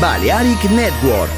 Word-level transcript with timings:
Balearic 0.00 0.70
Network. 0.70 1.37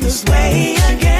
this 0.00 0.24
way 0.24 0.74
again. 0.88 1.19